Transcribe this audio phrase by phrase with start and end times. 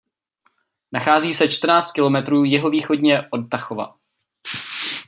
[0.91, 3.95] Nachází se čtrnáct kilometrů jihovýchodně od Tachova.